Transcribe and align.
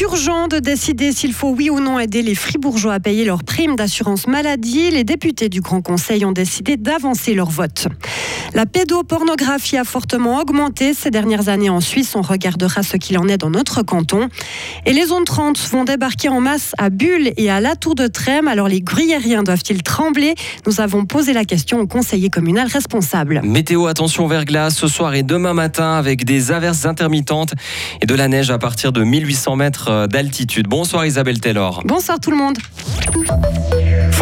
urgent 0.00 0.48
de 0.48 0.58
décider 0.58 1.12
s'il 1.12 1.32
faut 1.32 1.50
oui 1.50 1.70
ou 1.70 1.80
non 1.80 1.98
aider 1.98 2.22
les 2.22 2.34
fribourgeois 2.34 2.94
à 2.94 3.00
payer 3.00 3.24
leurs 3.24 3.44
primes 3.44 3.76
d'assurance 3.76 4.26
maladie. 4.26 4.90
Les 4.90 5.04
députés 5.04 5.48
du 5.48 5.60
Grand 5.60 5.82
Conseil 5.82 6.24
ont 6.24 6.32
décidé 6.32 6.76
d'avancer 6.76 7.34
leur 7.34 7.50
vote. 7.50 7.88
La 8.54 8.66
pédopornographie 8.66 9.76
a 9.76 9.84
fortement 9.84 10.38
augmenté 10.40 10.94
ces 10.94 11.10
dernières 11.10 11.48
années 11.48 11.70
en 11.70 11.80
Suisse. 11.80 12.14
On 12.16 12.22
regardera 12.22 12.82
ce 12.82 12.96
qu'il 12.96 13.18
en 13.18 13.28
est 13.28 13.36
dans 13.36 13.50
notre 13.50 13.82
canton. 13.82 14.28
Et 14.86 14.92
les 14.92 15.06
zones 15.06 15.24
30 15.24 15.58
vont 15.70 15.84
débarquer 15.84 16.28
en 16.28 16.40
masse 16.40 16.72
à 16.78 16.90
Bulle 16.90 17.32
et 17.36 17.50
à 17.50 17.60
la 17.60 17.76
Tour 17.76 17.94
de 17.94 18.06
Trême. 18.06 18.48
Alors 18.48 18.68
les 18.68 18.80
gruyériens 18.80 19.42
doivent-ils 19.42 19.82
trembler? 19.82 20.34
Nous 20.66 20.80
avons 20.80 21.04
posé 21.04 21.32
la 21.32 21.44
question 21.44 21.80
au 21.80 21.86
conseiller 21.86 22.30
communal 22.30 22.68
responsable. 22.68 23.40
Météo, 23.44 23.86
attention 23.86 24.26
verglas 24.26 24.70
ce 24.70 24.86
soir 24.86 25.14
et 25.14 25.22
demain 25.22 25.54
matin 25.54 25.94
avec 25.94 26.24
des 26.24 26.52
averses 26.52 26.86
intermittentes 26.86 27.54
et 28.00 28.06
de 28.06 28.14
la 28.14 28.28
neige 28.28 28.50
à 28.50 28.58
partir 28.58 28.92
de 28.92 29.02
1800 29.02 29.56
mètres 29.56 29.83
d'altitude. 30.08 30.66
Bonsoir 30.68 31.06
Isabelle 31.06 31.40
Taylor. 31.40 31.82
Bonsoir 31.84 32.18
tout 32.20 32.30
le 32.30 32.36
monde. 32.36 32.58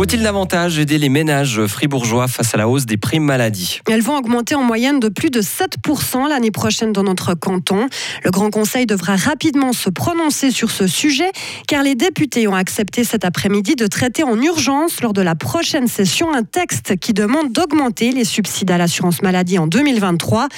Faut-il 0.03 0.25
davantage 0.25 0.81
aider 0.81 0.99
les 0.99 1.09
ménages 1.09 1.65
fribourgeois 1.65 2.27
face 2.27 2.55
à 2.55 2.57
la 2.57 2.67
hausse 2.67 2.87
des 2.87 2.97
primes 2.97 3.23
maladie 3.23 3.79
Elles 3.89 4.03
vont 4.03 4.17
augmenter 4.17 4.57
en 4.57 4.65
moyenne 4.65 4.99
de 4.99 5.09
plus 5.09 5.31
de 5.31 5.41
7% 5.41 6.29
l'année 6.29 6.51
prochaine 6.51 6.93
dans 6.93 7.05
notre 7.05 7.35
canton. 7.35 7.87
Le 8.25 8.33
Grand 8.33 8.51
Conseil 8.51 8.85
devra 8.85 9.15
rapidement 9.15 9.73
se 9.73 9.91
prononcer 9.91 10.51
sur 10.51 10.73
ce 10.73 10.89
sujet 10.89 11.31
car 11.69 11.85
les 11.85 11.95
députés 11.95 12.49
ont 12.49 12.57
accepté 12.57 13.05
cet 13.05 13.25
après-midi 13.25 13.77
de 13.77 13.87
traiter 13.87 14.25
en 14.25 14.43
urgence 14.43 15.01
lors 15.03 15.13
de 15.13 15.23
la 15.23 15.37
prochaine 15.37 15.87
session 15.87 16.35
un 16.35 16.43
texte 16.43 16.97
qui 16.97 17.13
demande 17.13 17.53
d'augmenter 17.53 18.11
les 18.11 18.25
subsides 18.25 18.73
à 18.73 18.79
l'assurance 18.79 19.23
maladie 19.23 19.61
en 19.61 19.69
2023. 19.69 20.49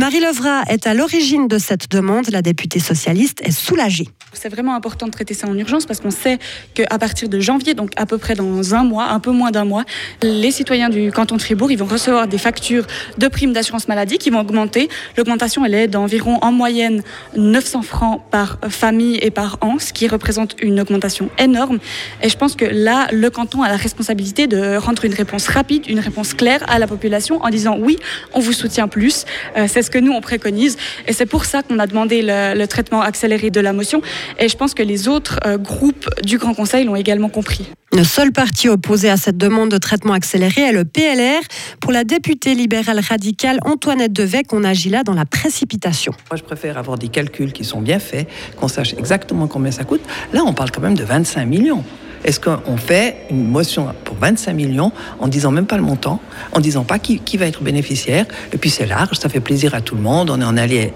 Marie 0.00 0.18
Levra 0.18 0.62
est 0.66 0.88
à 0.88 0.94
l'origine 0.94 1.46
de 1.46 1.58
cette 1.58 1.88
demande. 1.88 2.30
La 2.30 2.42
députée 2.42 2.80
socialiste 2.80 3.42
est 3.42 3.52
soulagée. 3.52 4.08
C'est 4.32 4.48
vraiment 4.48 4.74
important 4.74 5.06
de 5.06 5.12
traiter 5.12 5.34
ça 5.34 5.46
en 5.46 5.56
urgence 5.56 5.86
parce 5.86 6.00
qu'on 6.00 6.10
sait 6.10 6.40
qu'à 6.74 6.98
partir 6.98 7.28
de 7.28 7.38
janvier, 7.38 7.74
donc 7.74 7.92
à 7.94 8.04
peu 8.04 8.18
près 8.18 8.34
dans 8.34 8.74
un 8.74 8.87
mois, 8.88 9.10
un 9.10 9.20
peu 9.20 9.30
moins 9.30 9.50
d'un 9.50 9.64
mois, 9.64 9.84
les 10.22 10.50
citoyens 10.50 10.88
du 10.88 11.12
canton 11.12 11.36
de 11.36 11.42
Fribourg, 11.42 11.70
ils 11.70 11.78
vont 11.78 11.86
recevoir 11.86 12.26
des 12.26 12.38
factures 12.38 12.86
de 13.18 13.28
primes 13.28 13.52
d'assurance 13.52 13.88
maladie 13.88 14.18
qui 14.18 14.30
vont 14.30 14.40
augmenter. 14.40 14.88
L'augmentation, 15.16 15.64
elle 15.64 15.74
est 15.74 15.88
d'environ 15.88 16.38
en 16.42 16.52
moyenne 16.52 17.02
900 17.36 17.82
francs 17.82 18.22
par 18.30 18.58
famille 18.68 19.18
et 19.22 19.30
par 19.30 19.58
an, 19.60 19.76
ce 19.78 19.92
qui 19.92 20.08
représente 20.08 20.56
une 20.60 20.80
augmentation 20.80 21.30
énorme. 21.38 21.78
Et 22.22 22.28
je 22.28 22.36
pense 22.36 22.56
que 22.56 22.64
là, 22.64 23.06
le 23.12 23.30
canton 23.30 23.62
a 23.62 23.68
la 23.68 23.76
responsabilité 23.76 24.46
de 24.46 24.76
rendre 24.76 25.04
une 25.04 25.14
réponse 25.14 25.48
rapide, 25.48 25.88
une 25.88 26.00
réponse 26.00 26.34
claire 26.34 26.64
à 26.68 26.78
la 26.78 26.86
population 26.86 27.40
en 27.42 27.50
disant 27.50 27.76
oui, 27.78 27.98
on 28.32 28.40
vous 28.40 28.52
soutient 28.52 28.88
plus. 28.88 29.24
Euh, 29.56 29.66
c'est 29.68 29.82
ce 29.82 29.90
que 29.90 29.98
nous, 29.98 30.12
on 30.12 30.20
préconise. 30.20 30.76
Et 31.06 31.12
c'est 31.12 31.26
pour 31.26 31.44
ça 31.44 31.62
qu'on 31.62 31.78
a 31.78 31.86
demandé 31.86 32.22
le, 32.22 32.66
traitement 32.66 33.00
accéléré 33.00 33.50
de 33.50 33.60
la 33.60 33.72
motion. 33.72 34.02
Et 34.38 34.48
je 34.48 34.56
pense 34.56 34.74
que 34.74 34.82
les 34.82 35.08
autres 35.08 35.40
euh, 35.46 35.56
groupes 35.56 36.08
du 36.22 36.38
Grand 36.38 36.54
Conseil 36.54 36.84
l'ont 36.84 36.96
également 36.96 37.30
compris. 37.30 37.70
Le 37.90 38.04
seul 38.04 38.32
parti 38.32 38.68
opposé 38.68 39.08
à 39.08 39.16
cette 39.16 39.38
demande 39.38 39.70
de 39.70 39.78
traitement 39.78 40.12
accéléré 40.12 40.60
est 40.60 40.72
le 40.72 40.84
PLR. 40.84 41.40
Pour 41.80 41.90
la 41.90 42.04
députée 42.04 42.54
libérale 42.54 43.00
radicale 43.00 43.60
Antoinette 43.64 44.12
Devec, 44.12 44.52
on 44.52 44.62
agit 44.62 44.90
là 44.90 45.04
dans 45.04 45.14
la 45.14 45.24
précipitation. 45.24 46.12
Moi, 46.30 46.36
je 46.36 46.42
préfère 46.42 46.76
avoir 46.76 46.98
des 46.98 47.08
calculs 47.08 47.50
qui 47.50 47.64
sont 47.64 47.80
bien 47.80 47.98
faits, 47.98 48.28
qu'on 48.56 48.68
sache 48.68 48.92
exactement 48.92 49.46
combien 49.46 49.70
ça 49.70 49.84
coûte. 49.84 50.02
Là, 50.34 50.42
on 50.44 50.52
parle 50.52 50.70
quand 50.70 50.82
même 50.82 50.98
de 50.98 51.04
25 51.04 51.46
millions. 51.46 51.82
Est-ce 52.24 52.40
qu'on 52.40 52.76
fait 52.76 53.16
une 53.30 53.48
motion 53.48 53.86
pour 54.04 54.16
25 54.16 54.52
millions 54.52 54.92
en 55.20 55.28
disant 55.28 55.50
même 55.50 55.66
pas 55.66 55.76
le 55.76 55.82
montant, 55.82 56.20
en 56.52 56.60
disant 56.60 56.84
pas 56.84 56.98
qui, 56.98 57.20
qui 57.20 57.36
va 57.36 57.46
être 57.46 57.62
bénéficiaire? 57.62 58.26
Et 58.52 58.58
puis 58.58 58.70
c'est 58.70 58.86
large, 58.86 59.18
ça 59.18 59.28
fait 59.28 59.40
plaisir 59.40 59.74
à 59.74 59.80
tout 59.80 59.94
le 59.94 60.02
monde. 60.02 60.30
On 60.30 60.40
est 60.40 60.44
en 60.44 60.56
année, 60.56 60.92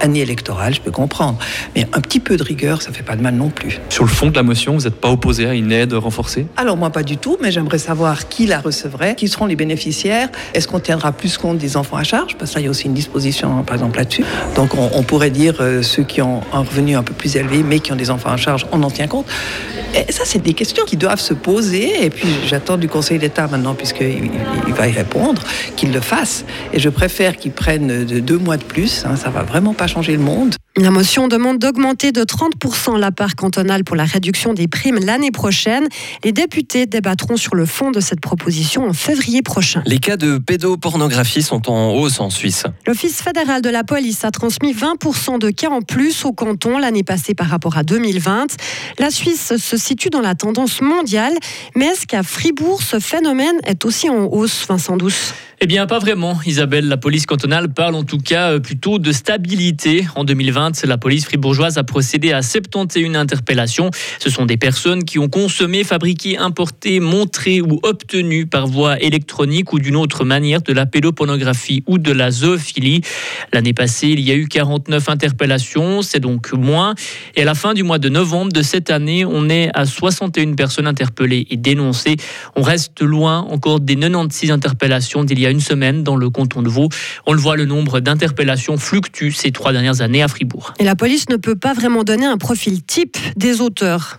année 0.00 0.20
électorale, 0.20 0.74
je 0.74 0.80
peux 0.80 0.90
comprendre. 0.90 1.38
Mais 1.76 1.86
un 1.92 2.00
petit 2.00 2.20
peu 2.20 2.36
de 2.36 2.42
rigueur, 2.42 2.82
ça 2.82 2.92
fait 2.92 3.02
pas 3.02 3.16
de 3.16 3.22
mal 3.22 3.34
non 3.34 3.50
plus. 3.50 3.80
Sur 3.88 4.04
le 4.04 4.10
fond 4.10 4.30
de 4.30 4.34
la 4.34 4.42
motion, 4.42 4.74
vous 4.74 4.84
n'êtes 4.84 5.00
pas 5.00 5.10
opposé 5.10 5.46
à 5.46 5.54
une 5.54 5.70
aide 5.70 5.92
renforcée 5.94 6.33
Alors 6.56 6.76
moi 6.76 6.90
pas 6.90 7.02
du 7.02 7.16
tout, 7.16 7.36
mais 7.40 7.50
j'aimerais 7.50 7.78
savoir 7.78 8.28
qui 8.28 8.46
la 8.46 8.60
recevrait, 8.60 9.14
qui 9.14 9.28
seront 9.28 9.46
les 9.46 9.56
bénéficiaires. 9.56 10.28
Est-ce 10.54 10.68
qu'on 10.68 10.80
tiendra 10.80 11.12
plus 11.12 11.38
compte 11.38 11.58
des 11.58 11.76
enfants 11.76 11.96
à 11.96 12.04
charge? 12.04 12.36
Parce 12.36 12.50
que 12.52 12.56
là, 12.56 12.60
il 12.62 12.64
y 12.64 12.68
a 12.68 12.70
aussi 12.70 12.86
une 12.86 12.94
disposition, 12.94 13.62
par 13.62 13.74
exemple, 13.76 13.98
là-dessus. 13.98 14.24
Donc 14.56 14.74
on, 14.74 14.90
on, 14.94 15.02
pourrait 15.02 15.30
dire 15.30 15.56
euh, 15.60 15.82
ceux 15.82 16.02
qui 16.02 16.22
ont 16.22 16.42
un 16.52 16.60
revenu 16.60 16.96
un 16.96 17.02
peu 17.02 17.14
plus 17.14 17.36
élevé, 17.36 17.62
mais 17.62 17.80
qui 17.80 17.92
ont 17.92 17.96
des 17.96 18.10
enfants 18.10 18.30
à 18.30 18.36
charge, 18.36 18.66
on 18.72 18.82
en 18.82 18.90
tient 18.90 19.08
compte. 19.08 19.26
Et 19.94 20.10
ça, 20.12 20.24
c'est 20.24 20.42
des 20.42 20.54
questions 20.54 20.84
qui 20.84 20.96
doivent 20.96 21.20
se 21.20 21.34
poser. 21.34 22.04
Et 22.04 22.10
puis, 22.10 22.28
j'attends 22.46 22.76
du 22.76 22.88
Conseil 22.88 23.18
d'État 23.18 23.46
maintenant, 23.46 23.74
puisqu'il 23.74 24.30
il 24.66 24.74
va 24.74 24.88
y 24.88 24.92
répondre, 24.92 25.42
qu'il 25.76 25.92
le 25.92 26.00
fasse. 26.00 26.44
Et 26.72 26.80
je 26.80 26.88
préfère 26.88 27.36
qu'il 27.36 27.52
prenne 27.52 28.04
de 28.04 28.20
deux 28.20 28.38
mois 28.38 28.56
de 28.56 28.64
plus. 28.64 29.04
Hein, 29.06 29.16
ça 29.16 29.30
va 29.30 29.42
vraiment 29.42 29.74
pas 29.74 29.86
changer 29.86 30.12
le 30.12 30.22
monde. 30.22 30.54
La 30.76 30.90
motion 30.90 31.28
demande 31.28 31.58
d'augmenter 31.58 32.10
de 32.10 32.22
30% 32.22 32.98
la 32.98 33.12
part 33.12 33.36
cantonale 33.36 33.84
pour 33.84 33.94
la 33.94 34.04
réduction 34.04 34.54
des 34.54 34.66
primes 34.66 34.98
l'année 34.98 35.30
prochaine. 35.30 35.86
Les 36.24 36.32
députés 36.32 36.86
débattront 36.86 37.36
sur 37.36 37.54
le 37.54 37.66
fond 37.66 37.90
de 37.90 38.00
cette 38.00 38.20
proposition 38.20 38.88
en 38.88 38.94
février 38.94 39.42
prochain. 39.42 39.82
Les 39.84 39.98
cas 39.98 40.16
de 40.16 40.38
pédopornographie 40.38 41.42
sont 41.42 41.70
en 41.70 41.90
hausse 41.92 42.18
en 42.18 42.30
Suisse. 42.30 42.64
L'Office 42.86 43.20
fédéral 43.20 43.60
de 43.60 43.68
la 43.68 43.84
police 43.84 44.24
a 44.24 44.30
transmis 44.30 44.72
20% 44.72 45.38
de 45.38 45.50
cas 45.50 45.68
en 45.68 45.82
plus 45.82 46.24
au 46.24 46.32
canton 46.32 46.78
l'année 46.78 47.02
passée 47.02 47.34
par 47.34 47.48
rapport 47.48 47.76
à 47.76 47.82
2020. 47.82 48.56
La 48.98 49.10
Suisse 49.10 49.58
se 49.58 49.76
situe 49.76 50.08
dans 50.08 50.22
la 50.22 50.34
tendance 50.34 50.80
mondiale, 50.80 51.34
mais 51.76 51.86
est-ce 51.86 52.06
qu'à 52.06 52.22
Fribourg, 52.22 52.80
ce 52.80 53.00
phénomène 53.00 53.56
est 53.66 53.84
aussi 53.84 54.08
en 54.08 54.24
hausse, 54.24 54.64
Vincent 54.66 54.96
Douce? 54.96 55.34
Eh 55.64 55.66
bien, 55.66 55.86
pas 55.86 55.98
vraiment, 55.98 56.38
Isabelle. 56.44 56.88
La 56.88 56.98
police 56.98 57.24
cantonale 57.24 57.72
parle 57.72 57.94
en 57.94 58.02
tout 58.02 58.18
cas 58.18 58.60
plutôt 58.60 58.98
de 58.98 59.12
stabilité. 59.12 60.06
En 60.14 60.22
2020, 60.22 60.84
la 60.84 60.98
police 60.98 61.24
fribourgeoise 61.24 61.78
a 61.78 61.84
procédé 61.84 62.32
à 62.32 62.42
71 62.42 63.16
interpellations. 63.16 63.90
Ce 64.18 64.28
sont 64.28 64.44
des 64.44 64.58
personnes 64.58 65.04
qui 65.04 65.18
ont 65.18 65.30
consommé, 65.30 65.82
fabriqué, 65.82 66.36
importé, 66.36 67.00
montré 67.00 67.62
ou 67.62 67.80
obtenu 67.82 68.44
par 68.44 68.66
voie 68.66 69.00
électronique 69.00 69.72
ou 69.72 69.78
d'une 69.78 69.96
autre 69.96 70.26
manière 70.26 70.60
de 70.60 70.74
la 70.74 70.84
pédopornographie 70.84 71.82
ou 71.86 71.96
de 71.96 72.12
la 72.12 72.30
zoophilie. 72.30 73.00
L'année 73.54 73.72
passée, 73.72 74.08
il 74.08 74.20
y 74.20 74.32
a 74.32 74.34
eu 74.34 74.48
49 74.48 75.08
interpellations, 75.08 76.02
c'est 76.02 76.20
donc 76.20 76.52
moins. 76.52 76.94
Et 77.36 77.40
à 77.40 77.46
la 77.46 77.54
fin 77.54 77.72
du 77.72 77.84
mois 77.84 77.98
de 77.98 78.10
novembre 78.10 78.52
de 78.52 78.60
cette 78.60 78.90
année, 78.90 79.24
on 79.24 79.48
est 79.48 79.70
à 79.72 79.86
61 79.86 80.56
personnes 80.56 80.86
interpellées 80.86 81.46
et 81.48 81.56
dénoncées. 81.56 82.16
On 82.54 82.60
reste 82.60 83.00
loin 83.00 83.38
encore 83.48 83.80
des 83.80 83.96
96 83.96 84.50
interpellations 84.50 85.24
d'il 85.24 85.40
y 85.40 85.46
a 85.46 85.53
une 85.54 85.60
semaine 85.60 86.02
dans 86.02 86.16
le 86.16 86.28
canton 86.30 86.62
de 86.62 86.68
Vaud. 86.68 86.88
On 87.26 87.32
le 87.32 87.40
voit, 87.40 87.56
le 87.56 87.64
nombre 87.64 88.00
d'interpellations 88.00 88.76
fluctue 88.76 89.30
ces 89.30 89.52
trois 89.52 89.72
dernières 89.72 90.00
années 90.00 90.22
à 90.22 90.28
Fribourg. 90.28 90.74
Et 90.78 90.84
la 90.84 90.96
police 90.96 91.28
ne 91.28 91.36
peut 91.36 91.56
pas 91.56 91.72
vraiment 91.72 92.04
donner 92.04 92.26
un 92.26 92.38
profil 92.38 92.82
type 92.82 93.16
des 93.36 93.60
auteurs. 93.60 94.18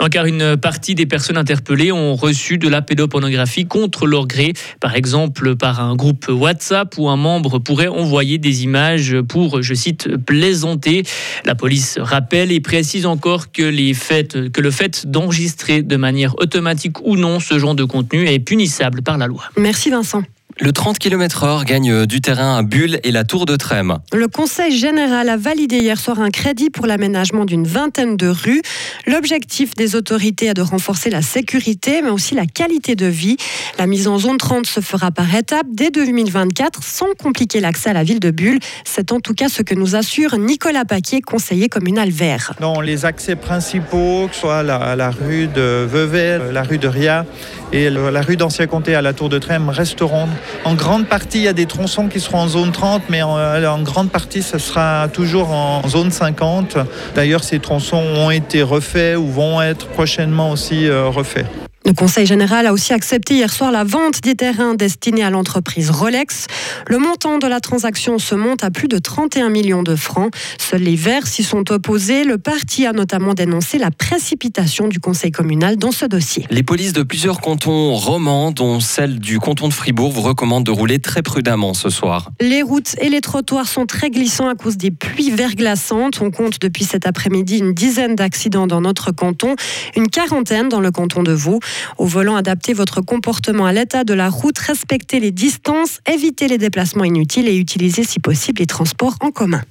Non, 0.00 0.06
car 0.08 0.26
une 0.26 0.56
partie 0.56 0.94
des 0.94 1.06
personnes 1.06 1.36
interpellées 1.36 1.90
ont 1.90 2.14
reçu 2.14 2.58
de 2.58 2.68
la 2.68 2.82
pédopornographie 2.82 3.66
contre 3.66 4.06
leur 4.06 4.28
gré, 4.28 4.52
par 4.78 4.94
exemple 4.94 5.56
par 5.56 5.80
un 5.80 5.96
groupe 5.96 6.28
WhatsApp 6.28 6.94
où 6.96 7.08
un 7.08 7.16
membre 7.16 7.58
pourrait 7.58 7.88
envoyer 7.88 8.38
des 8.38 8.62
images 8.62 9.16
pour, 9.22 9.60
je 9.62 9.74
cite, 9.74 10.16
plaisanter. 10.18 11.02
La 11.44 11.56
police 11.56 11.98
rappelle 12.00 12.52
et 12.52 12.60
précise 12.60 13.06
encore 13.06 13.50
que, 13.50 13.62
les 13.62 13.94
faits, 13.94 14.52
que 14.52 14.60
le 14.60 14.70
fait 14.70 15.06
d'enregistrer 15.08 15.82
de 15.82 15.96
manière 15.96 16.38
automatique 16.38 17.00
ou 17.04 17.16
non 17.16 17.40
ce 17.40 17.58
genre 17.58 17.74
de 17.74 17.84
contenu 17.84 18.28
est 18.28 18.38
punissable 18.38 19.02
par 19.02 19.18
la 19.18 19.26
loi. 19.26 19.42
Merci 19.56 19.90
Vincent. 19.90 20.22
Le 20.60 20.72
30 20.72 20.98
km/h 20.98 21.64
gagne 21.64 22.04
du 22.04 22.20
terrain 22.20 22.58
à 22.58 22.62
Bulle 22.62 22.98
et 23.04 23.12
la 23.12 23.22
Tour 23.22 23.46
de 23.46 23.54
Trême. 23.54 23.98
Le 24.12 24.26
Conseil 24.26 24.76
général 24.76 25.28
a 25.28 25.36
validé 25.36 25.78
hier 25.78 26.00
soir 26.00 26.20
un 26.20 26.30
crédit 26.30 26.68
pour 26.68 26.86
l'aménagement 26.86 27.44
d'une 27.44 27.64
vingtaine 27.64 28.16
de 28.16 28.26
rues. 28.26 28.62
L'objectif 29.06 29.76
des 29.76 29.94
autorités 29.94 30.46
est 30.46 30.54
de 30.54 30.62
renforcer 30.62 31.10
la 31.10 31.22
sécurité, 31.22 32.02
mais 32.02 32.10
aussi 32.10 32.34
la 32.34 32.46
qualité 32.46 32.96
de 32.96 33.06
vie. 33.06 33.36
La 33.78 33.86
mise 33.86 34.08
en 34.08 34.18
zone 34.18 34.36
30 34.36 34.66
se 34.66 34.80
fera 34.80 35.12
par 35.12 35.32
étapes 35.32 35.68
dès 35.70 35.92
2024, 35.92 36.82
sans 36.82 37.14
compliquer 37.16 37.60
l'accès 37.60 37.90
à 37.90 37.92
la 37.92 38.02
ville 38.02 38.18
de 38.18 38.32
Bulle. 38.32 38.58
C'est 38.84 39.12
en 39.12 39.20
tout 39.20 39.34
cas 39.34 39.48
ce 39.48 39.62
que 39.62 39.76
nous 39.76 39.94
assure 39.94 40.36
Nicolas 40.38 40.84
Paquier, 40.84 41.20
conseiller 41.20 41.68
communal 41.68 42.10
vert. 42.10 42.54
Non, 42.60 42.80
les 42.80 43.04
accès 43.04 43.36
principaux, 43.36 44.26
que 44.26 44.34
ce 44.34 44.40
soit 44.40 44.64
la, 44.64 44.96
la 44.96 45.10
rue 45.10 45.46
de 45.46 45.86
Vevey, 45.88 46.52
la 46.52 46.64
rue 46.64 46.78
de 46.78 46.88
Ria 46.88 47.26
et 47.72 47.90
la 47.90 48.22
rue 48.22 48.36
d'Ancien 48.36 48.66
Comté 48.66 48.96
à 48.96 49.02
la 49.02 49.12
Tour 49.12 49.28
de 49.28 49.38
Trême 49.38 49.68
resteront 49.68 50.26
en 50.64 50.74
grande 50.74 51.06
partie, 51.06 51.38
il 51.38 51.44
y 51.44 51.48
a 51.48 51.52
des 51.52 51.66
tronçons 51.66 52.08
qui 52.08 52.20
seront 52.20 52.38
en 52.38 52.48
zone 52.48 52.72
30, 52.72 53.02
mais 53.08 53.22
en, 53.22 53.36
en 53.64 53.82
grande 53.82 54.10
partie, 54.10 54.42
ce 54.42 54.58
sera 54.58 55.08
toujours 55.12 55.50
en 55.50 55.86
zone 55.88 56.10
50. 56.10 56.78
D'ailleurs, 57.14 57.44
ces 57.44 57.58
tronçons 57.58 58.02
ont 58.16 58.30
été 58.30 58.62
refaits 58.62 59.16
ou 59.16 59.26
vont 59.26 59.62
être 59.62 59.86
prochainement 59.88 60.50
aussi 60.50 60.88
euh, 60.88 61.08
refaits. 61.08 61.46
Le 61.88 61.94
Conseil 61.94 62.26
général 62.26 62.66
a 62.66 62.74
aussi 62.74 62.92
accepté 62.92 63.36
hier 63.36 63.50
soir 63.50 63.72
la 63.72 63.82
vente 63.82 64.20
des 64.22 64.34
terrains 64.34 64.74
destinés 64.74 65.24
à 65.24 65.30
l'entreprise 65.30 65.88
Rolex. 65.88 66.46
Le 66.86 66.98
montant 66.98 67.38
de 67.38 67.46
la 67.46 67.60
transaction 67.60 68.18
se 68.18 68.34
monte 68.34 68.62
à 68.62 68.70
plus 68.70 68.88
de 68.88 68.98
31 68.98 69.48
millions 69.48 69.82
de 69.82 69.96
francs. 69.96 70.30
Seuls 70.58 70.82
les 70.82 70.96
Verts 70.96 71.26
s'y 71.26 71.42
sont 71.42 71.72
opposés. 71.72 72.24
Le 72.24 72.36
parti 72.36 72.84
a 72.84 72.92
notamment 72.92 73.32
dénoncé 73.32 73.78
la 73.78 73.90
précipitation 73.90 74.86
du 74.86 75.00
Conseil 75.00 75.30
communal 75.30 75.78
dans 75.78 75.90
ce 75.90 76.04
dossier. 76.04 76.44
Les 76.50 76.62
polices 76.62 76.92
de 76.92 77.02
plusieurs 77.02 77.40
cantons 77.40 77.94
romans, 77.94 78.50
dont 78.50 78.80
celle 78.80 79.18
du 79.18 79.38
canton 79.38 79.68
de 79.68 79.72
Fribourg, 79.72 80.12
vous 80.12 80.20
recommandent 80.20 80.66
de 80.66 80.70
rouler 80.70 80.98
très 80.98 81.22
prudemment 81.22 81.72
ce 81.72 81.88
soir. 81.88 82.32
Les 82.38 82.60
routes 82.60 82.96
et 83.00 83.08
les 83.08 83.22
trottoirs 83.22 83.66
sont 83.66 83.86
très 83.86 84.10
glissants 84.10 84.50
à 84.50 84.56
cause 84.56 84.76
des 84.76 84.90
pluies 84.90 85.30
verglaçantes. 85.30 86.20
On 86.20 86.30
compte 86.30 86.60
depuis 86.60 86.84
cet 86.84 87.06
après-midi 87.06 87.56
une 87.56 87.72
dizaine 87.72 88.14
d'accidents 88.14 88.66
dans 88.66 88.82
notre 88.82 89.10
canton, 89.10 89.56
une 89.96 90.10
quarantaine 90.10 90.68
dans 90.68 90.80
le 90.80 90.90
canton 90.90 91.22
de 91.22 91.32
Vaud. 91.32 91.60
Au 91.98 92.06
volant, 92.06 92.36
adaptez 92.36 92.72
votre 92.72 93.00
comportement 93.00 93.66
à 93.66 93.72
l'état 93.72 94.04
de 94.04 94.14
la 94.14 94.28
route, 94.28 94.58
respectez 94.58 95.20
les 95.20 95.30
distances, 95.30 96.00
évitez 96.10 96.48
les 96.48 96.58
déplacements 96.58 97.04
inutiles 97.04 97.48
et 97.48 97.56
utilisez 97.56 98.04
si 98.04 98.20
possible 98.20 98.60
les 98.60 98.66
transports 98.66 99.16
en 99.20 99.30
commun. 99.30 99.62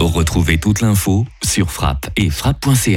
Retrouvez 0.00 0.58
toute 0.58 0.80
l'info 0.80 1.26
sur 1.42 1.70
frappe 1.70 2.10
et 2.16 2.30
frappe.ch. 2.30 2.88